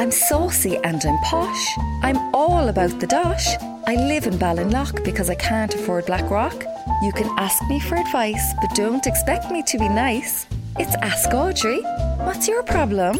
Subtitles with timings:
[0.00, 1.78] I'm saucy and I'm posh.
[2.02, 3.46] I'm all about the dosh.
[3.86, 6.64] I live in Ballinlough because I can't afford Blackrock.
[7.02, 10.46] You can ask me for advice, but don't expect me to be nice.
[10.78, 11.82] It's Ask Audrey.
[12.24, 13.18] What's your problem?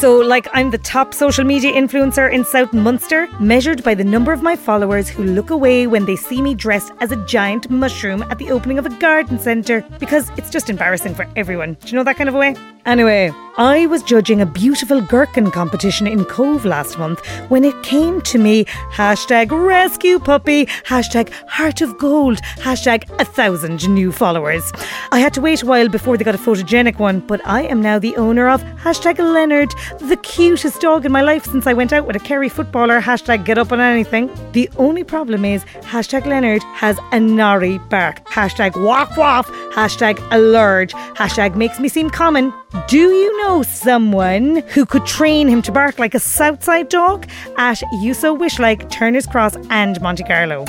[0.00, 4.32] So, like, I'm the top social media influencer in South Munster, measured by the number
[4.32, 8.22] of my followers who look away when they see me dressed as a giant mushroom
[8.30, 11.74] at the opening of a garden centre because it's just embarrassing for everyone.
[11.80, 12.56] Do you know that kind of a way?
[12.86, 18.20] Anyway, I was judging a beautiful gherkin competition in Cobh last month when it came
[18.22, 24.70] to me hashtag rescue puppy, hashtag heart of gold, hashtag a thousand new followers.
[25.12, 27.80] I had to wait a while before they got a photogenic one, but I am
[27.80, 31.92] now the owner of hashtag Leonard, the cutest dog in my life since I went
[31.92, 34.28] out with a Kerry footballer, hashtag get up on anything.
[34.52, 40.90] The only problem is hashtag Leonard has a nari bark, hashtag walk waff, hashtag alert,
[41.16, 42.52] hashtag makes me seem common.
[42.88, 47.26] Do you know someone who could train him to bark like a Southside dog
[47.58, 50.64] at Yuso Wishlike, Turner's Cross, and Monte Carlo?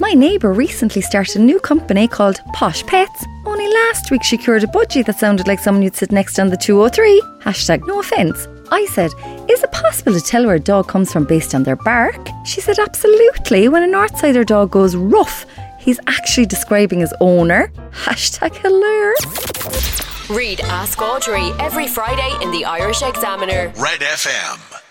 [0.00, 3.24] My neighbour recently started a new company called Posh Pets.
[3.46, 6.50] Only last week she cured a budgie that sounded like someone you'd sit next on
[6.50, 7.20] the 203.
[7.40, 8.46] Hashtag no offence.
[8.70, 9.12] I said,
[9.48, 12.28] Is it possible to tell where a dog comes from based on their bark?
[12.44, 13.68] She said, Absolutely.
[13.68, 15.46] When a Northsider dog goes rough,
[15.88, 17.68] he's actually describing his owner.
[17.92, 20.28] Hashtag hilarious.
[20.28, 23.72] Read Ask Audrey every Friday in the Irish Examiner.
[23.80, 24.82] Red FM.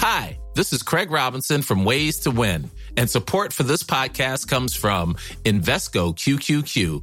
[0.00, 4.74] Hi, this is Craig Robinson from Ways to Win, and support for this podcast comes
[4.74, 7.02] from Invesco QQQ,